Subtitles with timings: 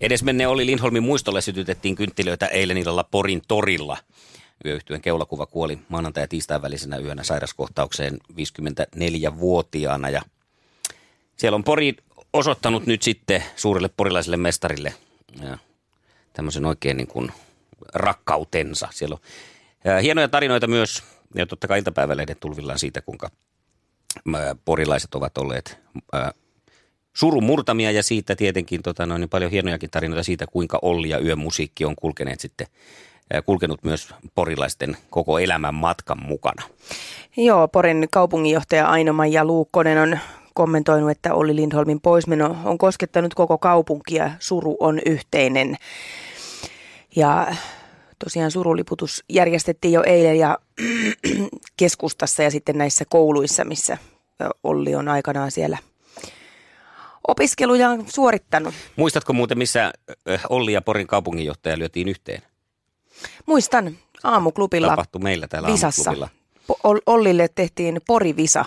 [0.00, 3.96] Edesmenne oli Lindholmin muistolle sytytettiin kynttilöitä eilen illalla Porin torilla.
[4.64, 10.10] Yöyhtyön keulakuva kuoli maanantai- ja tiistain välisenä yönä sairaskohtaukseen 54-vuotiaana.
[10.10, 10.22] Ja
[11.36, 11.94] siellä on Pori
[12.32, 14.94] osoittanut nyt sitten suurelle porilaiselle mestarille
[15.42, 15.58] ja
[16.32, 17.32] tämmöisen oikein niin kuin
[17.94, 18.88] rakkautensa.
[18.92, 21.02] Siellä on hienoja tarinoita myös,
[21.34, 23.30] ja totta kai iltapäivälehden tulvillaan siitä, kuinka
[24.64, 25.78] porilaiset ovat olleet
[27.16, 31.18] surun murtamia ja siitä tietenkin tota, noin, niin paljon hienojakin tarinoita siitä, kuinka Olli ja
[31.18, 32.66] yömusiikki on kulkeneet sitten
[33.46, 36.62] kulkenut myös porilaisten koko elämän matkan mukana.
[37.36, 40.18] Joo, Porin kaupunginjohtaja Aino-Maija Luukkonen on
[40.54, 44.30] kommentoinut, että Olli Lindholmin poismeno on koskettanut koko kaupunkia.
[44.38, 45.76] Suru on yhteinen.
[47.16, 47.54] Ja
[48.24, 50.58] tosiaan suruliputus järjestettiin jo eilen ja
[51.76, 53.98] keskustassa ja sitten näissä kouluissa, missä
[54.64, 55.78] Olli on aikanaan siellä
[57.28, 58.74] opiskelujaan suorittanut.
[58.96, 59.92] Muistatko muuten, missä
[60.30, 62.42] äh, Olli ja Porin kaupunginjohtaja lyötiin yhteen?
[63.46, 66.10] Muistan aamuklubilla Tapahtui meillä täällä Visassa.
[66.10, 66.28] aamuklubilla.
[66.72, 68.64] Po- Ollille tehtiin Pori-visa.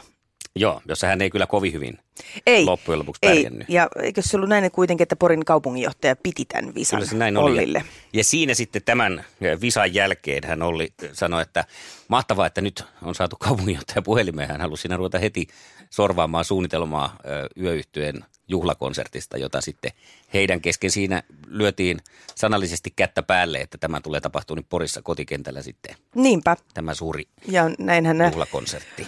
[0.56, 1.98] Joo, jossa hän ei kyllä kovin hyvin
[2.46, 3.30] Ei, loppujen lopuksi ei.
[3.36, 3.70] pärjännyt.
[3.70, 7.38] Ja eikö se ollut näin kuitenkin, että Porin kaupunginjohtaja piti tämän visan Kyllä se näin
[7.38, 7.52] oli.
[7.52, 7.78] Ollille?
[7.78, 11.66] Ja, ja siinä sitten tämän eh, visan jälkeen hän oli, sanoi, että
[12.08, 14.50] mahtavaa, että nyt on saatu kaupunginjohtaja puhelimeen.
[14.50, 15.48] Hän halusi siinä ruveta heti
[15.90, 19.92] sorvaamaan suunnitelmaa ö, yöyhtyeen juhlakonsertista, jota sitten
[20.34, 22.00] heidän kesken siinä lyötiin
[22.36, 26.58] sanallisesti kättä päälle, että tämä tulee tapahtua nyt Porissa kotikentällä sitten, Niinpä.
[26.74, 29.08] tämä suuri Ja näinhän juhlakonsertti.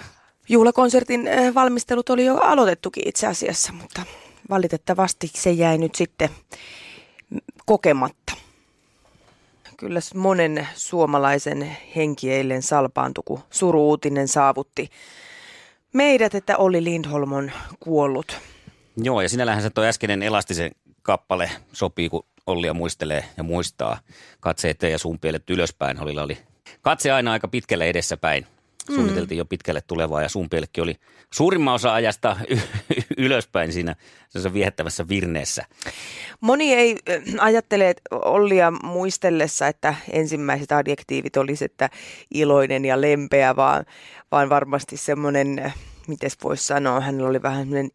[0.49, 4.01] juhlakonsertin eh, valmistelut oli jo aloitettukin itse asiassa, mutta
[4.49, 6.29] valitettavasti se jäi nyt sitten
[7.65, 8.33] kokematta.
[9.77, 14.89] Kyllä monen suomalaisen henki eilen salpaantui, kun suruutinen saavutti
[15.93, 18.37] meidät, että Olli Lindholm on kuollut.
[19.03, 23.99] Joo, ja sinällähän se tuo äskeinen elastisen kappale sopii, kun Ollia muistelee ja muistaa
[24.39, 26.01] katseet ja suunpielet ylöspäin.
[26.01, 26.37] Ollilla oli
[26.81, 28.47] katse aina aika pitkälle edessäpäin.
[28.95, 30.95] Suunniteltiin jo pitkälle tulevaa ja suunpielekki oli
[31.33, 32.37] suurimman osa ajasta
[33.17, 33.95] ylöspäin siinä
[34.53, 35.65] viehättävässä virneessä.
[36.41, 41.89] Moni ei äh, ajattele Ollia muistellessa, että ensimmäiset adjektiivit olisi, että
[42.33, 43.85] iloinen ja lempeä, vaan,
[44.31, 45.73] vaan varmasti semmoinen,
[46.07, 47.91] miten voisi sanoa, hänellä oli vähän semmoinen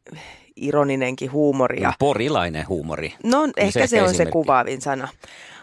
[0.57, 1.83] ironinenkin huumori.
[1.83, 3.15] Ja, Porilainen huumori.
[3.25, 5.09] no ehkä se ehkä on se kuvaavin sana.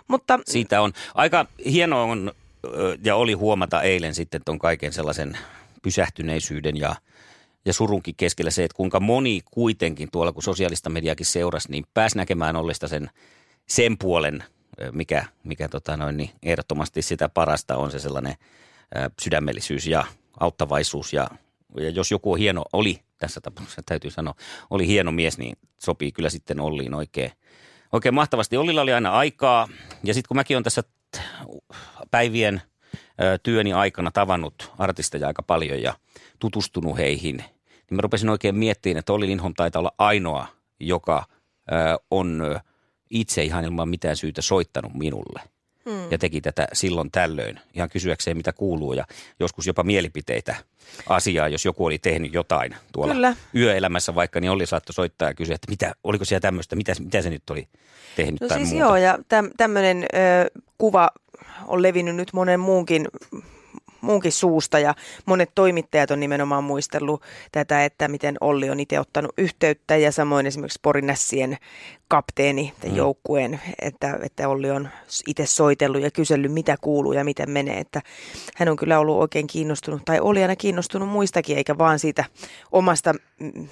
[0.07, 2.31] Mutta Siitä on aika hieno on
[3.03, 5.37] ja oli huomata eilen sitten ton kaiken sellaisen
[5.81, 6.95] pysähtyneisyyden ja,
[7.65, 12.17] ja surunkin keskellä se, että kuinka moni kuitenkin tuolla, kun sosiaalista mediakin seurasi, niin pääsi
[12.17, 13.09] näkemään Ollista sen,
[13.65, 14.43] sen puolen,
[14.91, 18.35] mikä, mikä tota noin, niin ehdottomasti sitä parasta on se sellainen
[19.21, 20.03] sydämellisyys ja
[20.39, 21.27] auttavaisuus ja,
[21.77, 24.33] ja jos joku on hieno, oli tässä tapauksessa täytyy sanoa,
[24.69, 27.31] oli hieno mies, niin sopii kyllä sitten Olliin oikein,
[27.91, 28.57] oikein mahtavasti.
[28.57, 29.67] Ollilla oli aina aikaa
[30.03, 30.83] ja sitten kun mäkin olen tässä
[32.11, 32.61] päivien
[33.43, 35.93] työni aikana tavannut artisteja aika paljon ja
[36.39, 40.47] tutustunut heihin, niin mä rupesin oikein miettimään, että Olli Lindholm taitaa olla ainoa,
[40.79, 41.25] joka
[42.11, 42.41] on
[43.09, 45.52] itse ihan ilman mitään syytä soittanut minulle.
[45.89, 46.11] Hmm.
[46.11, 49.05] Ja teki tätä silloin tällöin, ihan kysyäkseen mitä kuuluu ja
[49.39, 50.55] joskus jopa mielipiteitä
[51.09, 53.35] asiaa, jos joku oli tehnyt jotain tuolla Kyllä.
[53.55, 57.21] yöelämässä vaikka, niin Olli saattoi soittaa ja kysyä, että mitä, oliko siellä tämmöistä, mitä, mitä
[57.21, 57.67] se nyt oli
[58.15, 58.85] tehnyt no tai siis muuta.
[58.85, 61.09] joo, ja täm, tämmöinen ö, kuva
[61.67, 63.07] on levinnyt nyt monen muunkin
[64.03, 67.21] muunkin suusta ja monet toimittajat on nimenomaan muistellut
[67.51, 71.57] tätä, että miten Olli on itse ottanut yhteyttä ja samoin esimerkiksi Porinässien
[72.07, 72.95] kapteeni mm.
[72.95, 74.89] joukkueen, että, että Olli on
[75.27, 78.01] itse soitellut ja kysellyt mitä kuuluu ja miten menee, että
[78.55, 82.25] hän on kyllä ollut oikein kiinnostunut tai oli aina kiinnostunut muistakin eikä vaan siitä
[82.71, 83.67] omasta mm,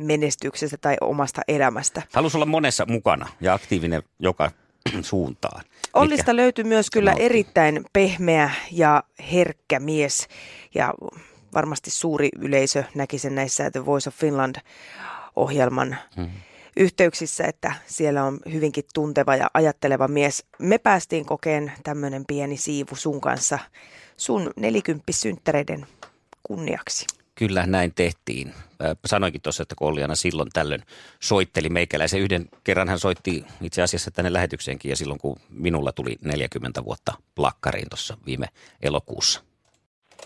[0.00, 2.02] menestyksestä tai omasta elämästä.
[2.12, 4.50] Halusi olla monessa mukana ja aktiivinen joka
[5.02, 5.64] suuntaan.
[5.94, 9.02] Ollista Mikä- löytyi myös kyllä erittäin pehmeä ja
[9.32, 10.28] herkkä mies
[10.74, 10.94] ja
[11.54, 16.28] varmasti suuri yleisö näki sen näissä The Voice of Finland-ohjelman Mhm.
[16.76, 20.44] yhteyksissä, että siellä on hyvinkin tunteva ja ajatteleva mies.
[20.58, 23.58] Me päästiin kokeen tämmöinen pieni siivu sun kanssa
[24.16, 25.86] sun nelikymppissynttäreiden
[26.42, 27.06] kunniaksi.
[27.34, 28.54] Kyllä näin tehtiin.
[29.04, 30.82] Sanoinkin tuossa, että kun Olliana silloin tällöin
[31.20, 32.20] soitteli meikäläisen.
[32.20, 37.12] Yhden kerran hän soitti itse asiassa tänne lähetykseenkin ja silloin kun minulla tuli 40 vuotta
[37.34, 38.46] plakkariin tuossa viime
[38.82, 39.42] elokuussa.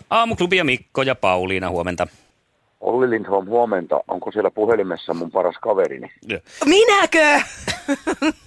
[0.09, 2.07] Aamuklubi ja Mikko ja Pauliina, huomenta.
[2.79, 3.99] Olli Lindholm, huomenta.
[4.07, 6.11] Onko siellä puhelimessa mun paras kaverini?
[6.65, 7.41] Minäkö?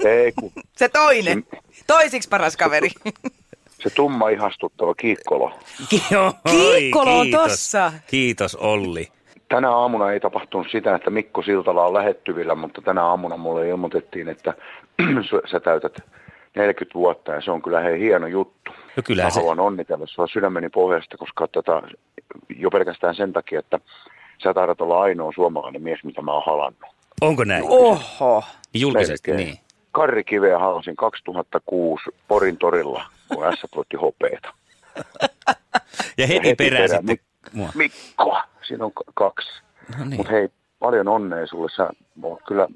[0.04, 1.44] Ei, kun Se toinen.
[1.86, 2.90] Toisiksi paras kaveri.
[3.82, 5.52] se tumma ihastuttava Kiikkolo.
[6.10, 7.42] Joo, Kiikkolo on kiitos.
[7.50, 7.92] tossa.
[8.06, 9.08] Kiitos Olli.
[9.48, 14.28] Tänä aamuna ei tapahtunut sitä, että Mikko Siltala on lähettyvillä, mutta tänä aamuna mulle ilmoitettiin,
[14.28, 14.54] että
[15.50, 15.96] sä täytät
[16.56, 18.70] 40 vuotta ja se on kyllä hei hieno juttu.
[18.96, 21.82] No kyllähän Mä se, haluan onnitella sua sydämeni pohjasta, koska tota,
[22.58, 23.78] jo pelkästään sen takia, että
[24.42, 26.90] sä taidat olla ainoa suomalainen mies, mitä mä oon halannut.
[27.20, 27.64] onko näin?
[27.68, 28.44] Oho.
[28.74, 29.46] Julkisesti, Melkein.
[29.48, 29.58] niin.
[29.92, 33.04] Karri Kiveä halasin 2006 Porin torilla,
[33.34, 34.54] kun S voitti hopeeta.
[36.18, 37.68] Ja heti, heti perään perään sitten mua.
[37.74, 39.62] Mikko, siinä on kaksi.
[39.98, 40.16] No niin.
[40.16, 40.48] Mutta hei,
[40.78, 41.70] paljon onnea sulle.
[41.76, 41.90] Sä
[42.22, 42.68] oot kyllä,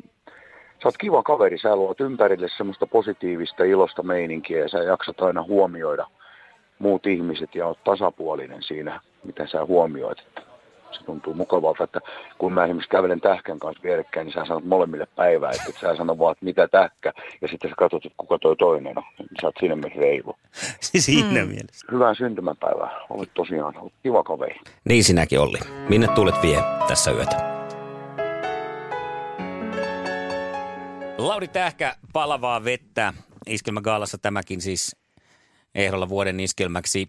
[0.82, 1.58] sä oot kiva kaveri.
[1.58, 6.06] Sä luot ympärille semmoista positiivista, ilosta meininkiä ja sä jaksat aina huomioida
[6.78, 10.18] muut ihmiset ja oot tasapuolinen siinä, mitä sä huomioit.
[10.18, 10.42] Että
[10.94, 12.00] se tuntuu mukavalta, että
[12.38, 15.96] kun mä esimerkiksi kävelen tähkän kanssa vierekkäin, niin sä sanot molemmille päivää, että et sä
[15.96, 17.12] sano vaan, että mitä tähkä,
[17.42, 19.04] ja sitten sä katsot, että kuka toi toinen on.
[19.40, 20.36] Sä oot siinä mielessä reilu.
[20.80, 21.50] Siinä mm.
[21.50, 21.86] mielessä.
[21.92, 23.00] Hyvää syntymäpäivää.
[23.10, 24.60] Olet tosiaan olet kiva kaveri.
[24.84, 25.58] Niin sinäkin Olli.
[25.88, 27.54] Minne tuulet vie tässä yötä?
[31.18, 33.12] Lauri Tähkä, palavaa vettä.
[33.46, 34.96] Iskelmägaalassa tämäkin siis
[35.74, 37.08] ehdolla vuoden iskelmäksi.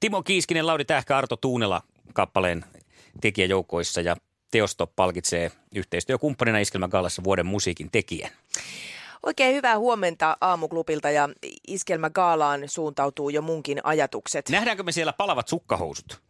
[0.00, 1.80] Timo Kiiskinen, Lauri Tähkä, Arto Tuunela
[2.14, 2.64] kappaleen
[3.20, 4.16] tekijäjoukoissa ja
[4.50, 8.30] Teosto palkitsee yhteistyökumppanina Iskelmägaalassa vuoden musiikin tekijän.
[9.22, 11.28] Oikein hyvää huomenta aamuklubilta ja
[11.68, 14.48] Iskelmä Gaalaan suuntautuu jo munkin ajatukset.
[14.48, 16.20] Nähdäänkö me siellä palavat sukkahousut?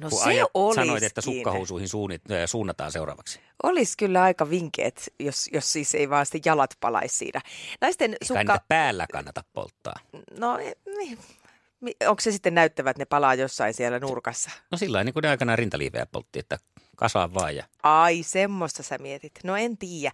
[0.00, 0.86] No Kun se ajat- olisikin.
[0.86, 3.40] sanoit, että sukkahousuihin suunnit, äh, suunnataan seuraavaksi.
[3.62, 7.40] Olisi kyllä aika vinkeet, jos, jos siis ei vaan sitten jalat palaisi siinä.
[7.80, 8.60] Naisten Kai sukka...
[8.68, 9.94] päällä kannata polttaa.
[10.38, 10.56] No,
[10.96, 11.18] niin.
[12.08, 14.50] Onko se sitten näyttävät, että ne palaa jossain siellä nurkassa?
[14.70, 16.58] No sillä niin kuin ne aikanaan rintaliiveä poltti, että
[16.96, 19.32] kasaa vaan ja Ai, semmoista sä mietit.
[19.44, 20.12] No en tiedä.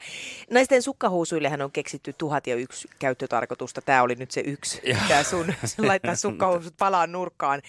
[0.51, 3.83] Naisten sukkahousuillehan on keksitty tuhat ja yksi käyttötarkoitusta.
[3.83, 4.81] Tämä oli nyt se yksi.
[5.09, 7.63] Tämä sun laittaa sukkahousut palaan nurkkaan.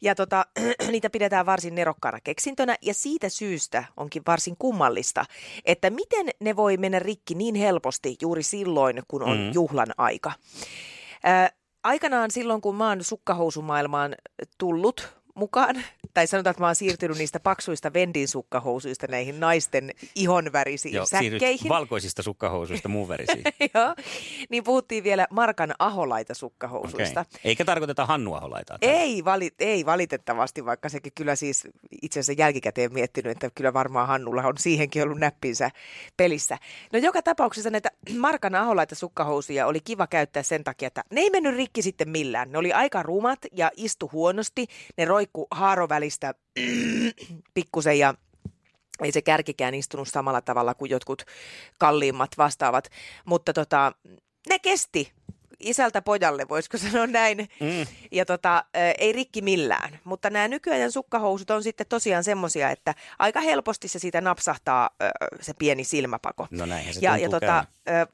[0.00, 0.46] Ja tota,
[0.90, 5.24] niitä pidetään varsin nerokkaana keksintönä ja siitä syystä onkin varsin kummallista,
[5.64, 9.50] että miten ne voi mennä rikki niin helposti juuri silloin, kun on Mm.
[9.54, 10.32] juhlan aika.
[11.22, 11.50] Ää,
[11.84, 14.14] aikanaan silloin, kun mä oon sukkahousumaailmaan
[14.58, 15.84] tullut mukaan,
[16.14, 21.68] tai sanotaan, että mä oon siirtynyt niistä paksuista vendin sukkahousuista näihin naisten ihonvärisiin Joo, säkkeihin.
[21.68, 23.42] valkoisista sukkahousuista muun värisiin.
[23.74, 23.94] Joo,
[24.48, 27.20] niin puhuttiin vielä Markan aholaita sukkahousuista.
[27.20, 27.40] Okay.
[27.44, 28.78] Eikä tarkoiteta Hannu Aholaitaa.
[28.82, 31.68] Ei, vali, ei valitettavasti, vaikka sekin kyllä siis
[32.02, 35.70] itse asiassa jälkikäteen miettinyt, että kyllä varmaan Hannulla on siihenkin ollut näppinsä
[36.16, 36.58] pelissä.
[36.92, 41.30] No joka tapauksessa näitä Markan aholaita sukkahousuja oli kiva käyttää sen takia, että ne ei
[41.30, 42.52] mennyt rikki sitten millään.
[42.52, 44.66] Ne oli aika rumat ja istu huonosti.
[44.96, 46.34] Ne roikku haarovälistä
[47.54, 48.14] pikkusen ja
[49.02, 51.22] ei se kärkikään istunut samalla tavalla kuin jotkut
[51.78, 52.88] kalliimmat vastaavat,
[53.24, 53.92] mutta tota,
[54.48, 55.12] ne kesti
[55.62, 57.38] isältä pojalle, voisiko sanoa näin.
[57.38, 57.86] Mm.
[58.10, 58.64] Ja tota,
[58.98, 59.98] ei rikki millään.
[60.04, 64.90] Mutta nämä nykyajan sukkahousut on sitten tosiaan semmosia, että aika helposti se siitä napsahtaa
[65.40, 66.46] se pieni silmäpako.
[66.50, 67.64] No näinhän se ja, ja tota,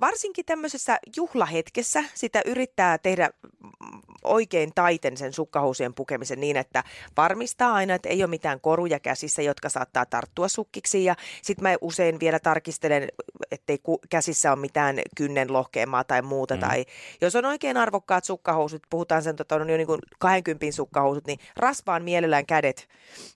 [0.01, 3.31] varsinkin tämmöisessä juhlahetkessä sitä yrittää tehdä
[4.25, 6.85] oikein taiten sen sukkahousujen pukemisen niin, että
[7.17, 11.05] varmistaa aina, että ei ole mitään koruja käsissä, jotka saattaa tarttua sukkiksi.
[11.05, 13.09] Ja sitten mä usein vielä tarkistelen,
[13.51, 13.79] ettei
[14.11, 16.55] käsissä ole mitään kynnen lohkeamaa tai muuta.
[16.55, 16.61] Mm.
[16.61, 16.85] Tai
[17.21, 21.39] jos on oikein arvokkaat sukkahousut, puhutaan sen tota, on jo niin kuin 20 sukkahousut, niin
[21.57, 22.89] rasvaan mielellään kädet,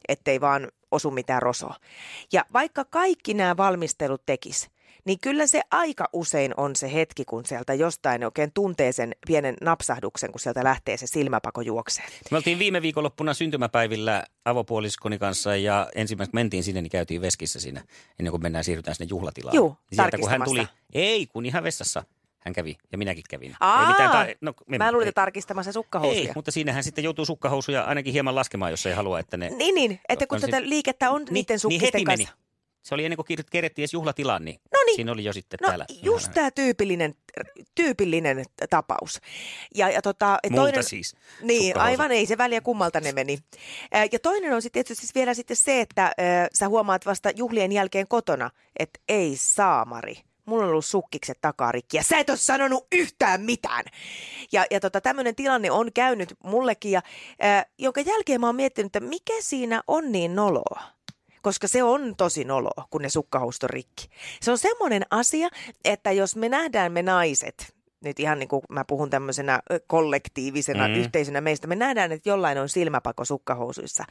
[0.09, 1.77] ettei vaan osu mitään rosoa.
[2.33, 4.71] Ja vaikka kaikki nämä valmistelut tekis,
[5.05, 9.55] niin kyllä se aika usein on se hetki, kun sieltä jostain oikein tuntee sen pienen
[9.61, 12.09] napsahduksen, kun sieltä lähtee se silmäpako juokseen.
[12.31, 17.85] Me oltiin viime viikonloppuna syntymäpäivillä avopuoliskoni kanssa ja ensimmäiseksi mentiin sinne, niin käytiin veskissä siinä
[18.19, 19.57] ennen kuin mennään siirrytään sinne juhlatilaan.
[19.57, 22.05] Juu, Sieltä kun hän tuli, ei kun ihan vessassa
[22.45, 23.57] hän kävi ja minäkin kävin.
[23.61, 26.29] Aa, ei mitään ta- no, Mä luulin, että tarkistamassa sukkahousuja.
[26.29, 29.51] ei, mutta siinähän sitten joutuu sukkahousuja ainakin hieman laskemaan, jos ei halua, että ne...
[29.51, 32.33] Niin, niin, että kun On tätä sit- liikettä on niin, niiden niin sukkisten heti kanssa.
[32.33, 32.43] meni.
[32.83, 34.97] Se oli ennen kuin kerettiin edes juhlatilaan, niin, Noniin.
[34.97, 35.87] siinä oli jo sitten No täällä.
[36.03, 37.15] just tämä tyypillinen,
[37.75, 39.21] tyypillinen tapaus.
[39.75, 41.15] Ja, ja tota, Multa toinen, siis.
[41.43, 43.39] Niin, aivan ei se väliä kummalta ne meni.
[44.13, 47.73] Ja toinen on sitten tietysti siis vielä sitten se, että ää, sä huomaat vasta juhlien
[47.73, 50.17] jälkeen kotona, että ei saamari.
[50.47, 53.85] Mulla on ollut sukkikset takarikki ja sä et ole sanonut yhtään mitään.
[54.53, 57.03] Ja, ja tota, tämmöinen tilanne on käynyt mullekin, ja,
[57.41, 60.83] ää, jonka jälkeen mä oon miettinyt, että mikä siinä on niin noloa.
[61.43, 64.09] koska se on tosi nolo, kun ne sukkahousut on rikki.
[64.41, 65.49] Se on semmoinen asia,
[65.85, 70.95] että jos me nähdään me naiset, nyt ihan niin kuin mä puhun tämmöisenä kollektiivisena mm.
[70.95, 74.05] yhteisönä meistä, me nähdään, että jollain on silmäpako sukkahousuissa,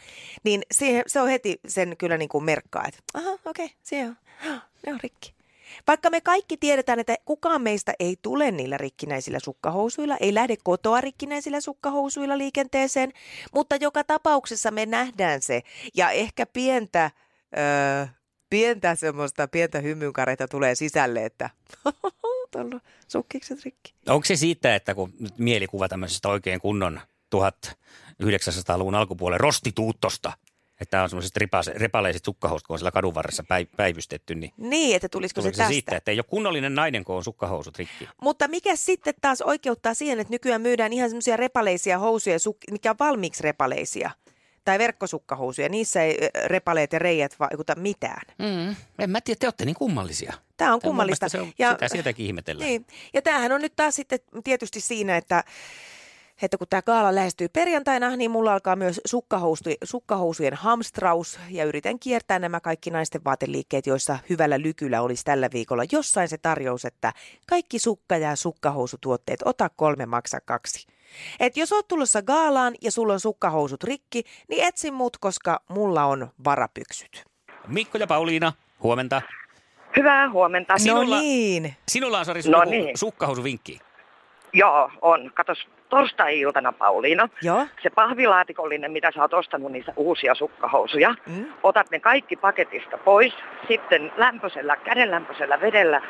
[0.44, 4.06] niin se, se on heti sen kyllä niin kuin merkkaa, että aha, okei, okay, se
[4.06, 4.18] on,
[4.86, 5.41] ne on rikki.
[5.88, 11.02] Vaikka me kaikki tiedetään, että kukaan meistä ei tule niillä rikkinäisillä sukkahousuilla, ei lähde kotoa
[11.02, 13.14] rikkinäisillä sukkahousuilla liikenteeseen,
[13.54, 15.62] mutta joka tapauksessa me nähdään se
[15.94, 17.12] ja ehkä pientä,
[17.58, 18.08] öö,
[18.50, 21.50] pientä semmoista, pientä hymynkareita tulee sisälle, että
[22.52, 23.94] tuolla sukkikset rikki.
[24.08, 27.02] Onko se siitä, että kun mielikuva tämmöisestä oikein kunnon
[27.36, 30.34] 1900-luvun alkupuolen rostituuttosta,
[30.82, 31.38] että tämä on semmoiset
[31.76, 33.44] repaleiset sukkahousut, kun on siellä kadun varressa
[33.78, 34.36] päivystetty.
[34.36, 35.68] Niin, niin että tulisiko se, se tästä?
[35.68, 38.10] siitä, että ei ole kunnollinen nainen, kun on sukkahousut rikki.
[38.22, 42.38] Mutta mikä sitten taas oikeuttaa siihen, että nykyään myydään ihan semmoisia repaleisia housuja,
[42.72, 44.12] mikä on valmiiksi repaleisia?
[44.66, 48.22] Tai verkkosukkahousuja, niissä ei repaleet ja reijät vaikuta mitään.
[48.40, 50.34] Mm, en mä tiedä, te olette niin kummallisia.
[50.58, 51.30] Tämä on kummallista.
[51.30, 52.70] Se on, ja, sitä sieltäkin ihmetellään.
[52.70, 52.86] Niin.
[53.14, 55.44] Ja tämähän on nyt taas sitten tietysti siinä, että
[56.42, 62.00] että kun tämä kaala lähestyy perjantaina, niin mulla alkaa myös sukkahousu, sukkahousujen hamstraus ja yritän
[62.00, 67.14] kiertää nämä kaikki naisten vaateliikkeet, joissa hyvällä lykyllä olisi tällä viikolla jossain se tarjous, että
[67.50, 70.88] kaikki sukka- ja sukkahousutuotteet, ota kolme, maksa kaksi.
[71.40, 76.06] Et jos oot tulossa gaalaan ja sulla on sukkahousut rikki, niin etsi mut, koska mulla
[76.06, 77.26] on varapyksyt.
[77.68, 79.22] Mikko ja Pauliina, huomenta.
[79.98, 80.78] Hyvää huomenta.
[80.78, 81.76] Sinulla, no niin.
[81.88, 82.98] Sinulla on Sari no niin.
[82.98, 83.80] sukkahousuvinkki.
[84.54, 85.32] Joo, on.
[85.36, 87.30] Katos, torstai-iltana Pauliina.
[87.42, 87.68] Joo.
[87.84, 91.46] Se pahvilaatikollinen, mitä sä oot ostanut niissä uusia sukkahousuja, mm.
[91.64, 93.34] otat ne kaikki paketista pois,
[93.68, 96.02] sitten lämpöisellä, kädenlämpöisellä vedellä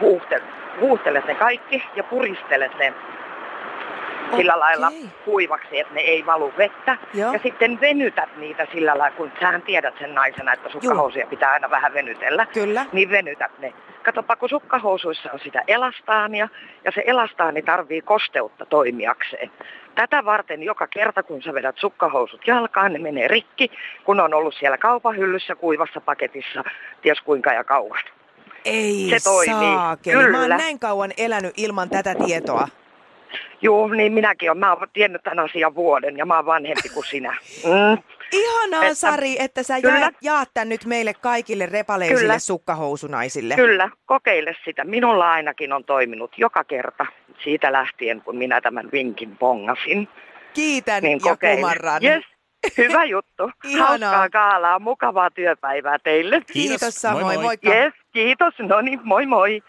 [0.00, 0.44] huuhtelet,
[0.80, 2.94] huuhtelet ne kaikki ja puristelet ne
[4.36, 4.68] sillä okay.
[4.68, 4.92] lailla
[5.24, 6.96] kuivaksi, että ne ei valu vettä.
[7.14, 7.32] Joo.
[7.32, 11.30] Ja sitten venytät niitä sillä lailla, kun sähän tiedät sen naisena, että sukkahousuja Joo.
[11.30, 12.46] pitää aina vähän venytellä.
[12.46, 12.86] Kyllä.
[12.92, 13.72] Niin venytät ne.
[14.02, 16.48] Katsopa, kun sukkahousuissa on sitä elastaania,
[16.84, 19.50] ja se elastaani tarvii kosteutta toimijakseen.
[19.94, 23.70] Tätä varten joka kerta, kun sä vedät sukkahousut jalkaan, ne menee rikki,
[24.04, 26.64] kun on ollut siellä kaupahyllyssä kuivassa paketissa,
[27.02, 28.02] ties kuinka ja kauan.
[28.64, 29.74] Ei se toimii.
[29.74, 30.16] Saakeli.
[30.16, 30.38] Kyllä.
[30.38, 32.68] Mä oon näin kauan elänyt ilman tätä tietoa.
[33.62, 34.58] Joo, niin minäkin olen.
[34.58, 37.36] Mä oon tiennyt tämän asian vuoden ja mä oon vanhempi kuin sinä.
[37.64, 38.02] Mm.
[38.32, 39.98] Ihanaa, että, Sari, että sä kyllä.
[39.98, 42.38] jaat, jaat tämän nyt meille kaikille repaleisille kyllä.
[42.38, 43.54] sukkahousunaisille.
[43.54, 44.84] Kyllä, kokeile sitä.
[44.84, 47.06] Minulla ainakin on toiminut joka kerta
[47.44, 50.08] siitä lähtien, kun minä tämän vinkin pongasin.
[50.54, 51.56] Kiitän niin ja kokeile.
[51.56, 52.04] kumarran.
[52.04, 52.24] Yes.
[52.78, 53.50] Hyvä juttu.
[53.78, 56.36] Hauskaa kaalaa, mukavaa työpäivää teille.
[56.40, 57.44] Kiitos, kiitos samoin, moi, moi.
[57.44, 57.74] moikka.
[57.74, 59.62] Yes, kiitos, no niin, moi moi.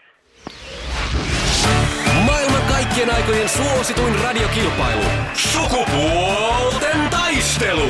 [2.26, 2.59] Maailman
[3.06, 5.02] kaikkien aikojen suosituin radiokilpailu.
[5.34, 7.88] Sukupuolten taistelu.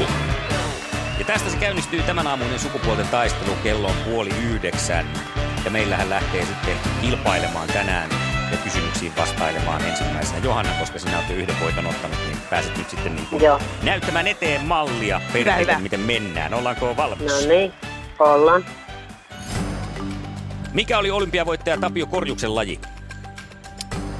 [1.19, 5.07] Ja tästä se käynnistyy tämän aamuinen sukupuolten taistelu kello on puoli yhdeksän.
[5.65, 8.11] Ja meillähän lähtee sitten kilpailemaan tänään
[8.51, 12.91] ja kysymyksiin vastailemaan ensimmäisenä Johanna, koska sinä olet jo yhden voiton ottanut, niin pääset nyt
[12.91, 13.43] sitten niin kuin
[13.83, 16.55] näyttämään eteen mallia perheelle, miten mennään.
[16.55, 17.33] Ollaanko valmis?
[17.33, 17.73] No niin,
[18.19, 18.65] ollaan.
[20.73, 22.81] Mikä oli olympiavoittaja Tapio Korjuksen laji?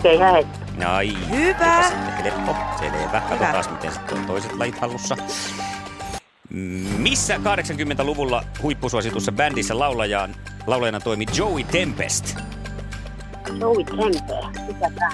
[0.03, 0.60] Keihäheitto.
[0.87, 1.83] Ai, Hyvä.
[1.83, 3.21] Sitten helppo, selvä.
[3.29, 5.17] Katsotaan, miten sitten on toiset lajit hallussa.
[6.99, 10.35] Missä 80-luvulla huippusuositussa bändissä laulajaan,
[10.67, 12.37] laulajana toimi Joey Tempest?
[13.59, 14.25] Joey Tempest?
[14.67, 15.13] Mikä tämä?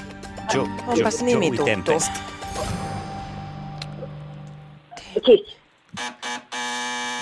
[0.55, 1.65] Jo, Onpas jo, nimi Joey tuttu.
[1.65, 2.13] Tempest.
[5.25, 5.57] Kiitos.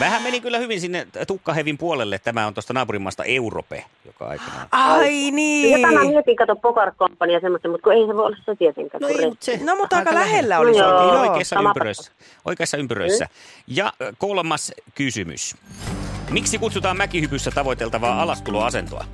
[0.01, 2.19] Vähän meni kyllä hyvin sinne tukkahevin puolelle.
[2.19, 4.69] Tämä on tuosta naapurimaasta Europe, joka aikanaan...
[4.73, 5.83] Ai niin.
[5.83, 8.57] Ja tämä mietin, kato Poker Company ja semmoista, mutta kun ei se voi olla se
[8.57, 9.01] tietenkään.
[9.01, 12.13] No, ei, se, no mutta aika, aika lähellä oli no, joo, oikeassa ympyröissä.
[12.45, 13.27] Oikeassa ympyröissä.
[13.67, 15.57] Ja kolmas kysymys.
[16.31, 19.05] Miksi kutsutaan mäkihypyssä tavoiteltavaa alastuloasentoa?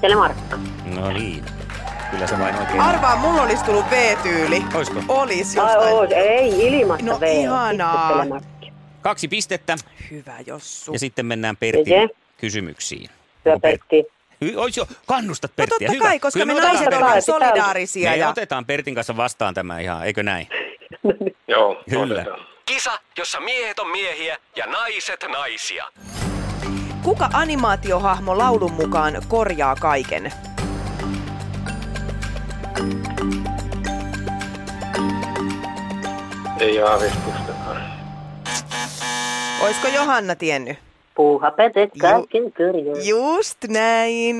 [0.00, 0.58] Telemarkka.
[0.84, 1.44] No niin.
[2.10, 2.80] Kyllä se vain oikein.
[2.80, 4.64] Arvaa, mulla olisi tullut V-tyyli.
[4.74, 5.00] Olisiko?
[5.08, 5.98] Olisi jostain.
[5.98, 7.22] Ai, ei, ilmasta no, V.
[7.22, 8.40] ihanaa.
[9.02, 9.76] Kaksi pistettä.
[10.10, 10.92] Hyvä, Jossu.
[10.92, 12.08] Ja sitten mennään Pertin Eje.
[12.36, 13.10] kysymyksiin.
[13.44, 14.04] Hyvä Pertti.
[14.56, 15.88] Ois jo, kannustat Perttiä.
[15.88, 18.10] No totta kai, koska Kyllä me, me naiset olemme solidaarisia.
[18.10, 18.28] Me ja...
[18.28, 20.48] otetaan Pertin kanssa vastaan tämä ihan, eikö näin?
[21.48, 22.24] Joo, Kyllä.
[22.66, 25.84] Kisa, jossa miehet on miehiä ja naiset naisia.
[27.02, 30.32] Kuka animaatiohahmo laulun mukaan korjaa kaiken?
[36.60, 37.59] Ei aavistustakaan.
[39.60, 40.78] Oisko Johanna tiennyt?
[41.14, 42.52] Puuhapetet kaiken
[42.84, 44.36] Ju- Just näin.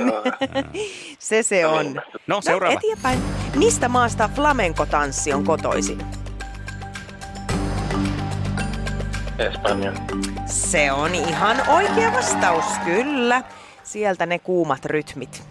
[1.19, 2.03] se se on.
[2.27, 2.75] No, seuraava.
[2.75, 3.19] No, eteenpäin.
[3.55, 5.99] Mistä maasta flamenco-tanssi on kotoisin?
[9.39, 9.93] Espanja.
[10.47, 13.43] Se on ihan oikea vastaus, kyllä.
[13.83, 15.43] Sieltä ne kuumat rytmit.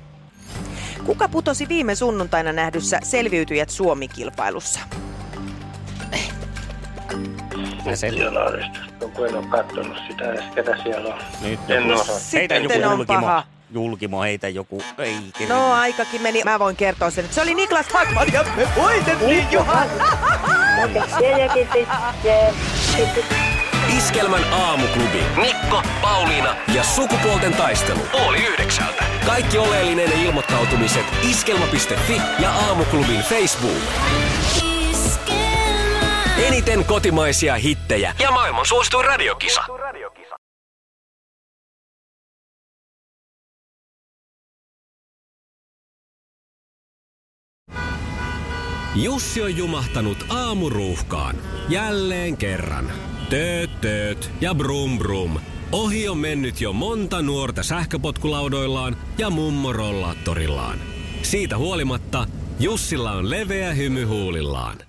[1.05, 4.79] Kuka putosi viime sunnuntaina nähdyssä selviytyjät Suomi-kilpailussa?
[7.83, 11.19] Tielaaristosta, kun en ole katsonut sitä edes, ketä siellä on.
[11.41, 12.15] Nyt En joku- osaa.
[12.33, 13.19] Heitä joku Sitten on julkimo.
[13.21, 13.43] paha.
[13.71, 14.81] Julkimo, heitä joku.
[14.97, 15.15] Ei.
[15.49, 16.41] No aikakin meni.
[16.43, 19.87] Mä voin kertoa sen, se oli Niklas Hackman ja me voitettiin Juhan.
[22.95, 23.25] Kiitti.
[23.97, 25.23] Iskelmän aamuklubi.
[25.41, 27.99] Mikko, Pauliina ja sukupuolten taistelu.
[28.13, 29.03] Oli yhdeksältä.
[29.25, 33.81] Kaikki oleellinen ilmoittautumiset iskelma.fi ja aamuklubin Facebook.
[36.49, 39.63] Eniten kotimaisia hittejä ja maailman suosituin radiokisa.
[48.95, 51.35] Jussi on jumahtanut aamuruuhkaan.
[51.69, 52.91] Jälleen kerran.
[53.29, 55.39] Tööt, tööt ja brum brum.
[55.71, 60.79] Ohi on mennyt jo monta nuorta sähköpotkulaudoillaan ja mummorollaattorillaan.
[61.21, 62.27] Siitä huolimatta
[62.59, 64.88] Jussilla on leveä hymy huulillaan.